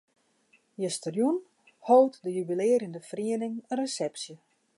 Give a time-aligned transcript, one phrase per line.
[0.83, 1.37] Justerjûn
[1.87, 4.35] hold de jubilearjende feriening in resepsje.